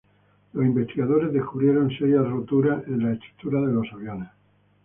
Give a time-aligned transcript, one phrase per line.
[0.53, 4.29] Los investigadores descubrieron serias roturas en la estructura de los aviones.